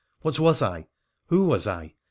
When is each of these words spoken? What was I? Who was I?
What 0.21 0.39
was 0.39 0.63
I? 0.63 0.87
Who 1.27 1.45
was 1.45 1.67
I? 1.67 1.93